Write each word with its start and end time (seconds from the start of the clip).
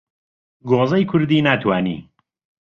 گۆزەی 0.69 1.03
کوردی 1.09 1.45
ناتوانی 1.45 1.97